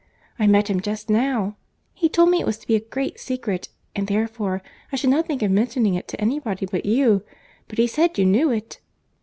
[0.39, 1.57] I met him just now.
[1.93, 5.27] He told me it was to be a great secret; and, therefore, I should not
[5.27, 7.21] think of mentioning it to any body but you,
[7.67, 8.79] but he said you knew it."